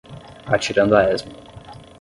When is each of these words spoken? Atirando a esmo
Atirando 0.47 0.97
a 0.97 1.11
esmo 1.13 1.29